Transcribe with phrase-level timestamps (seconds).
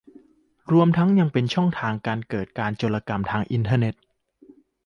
[0.71, 3.95] รวมทั้งยังเป็นช่องทางให้เกิดการโจรกรรมทางอินเทอร์เน็ต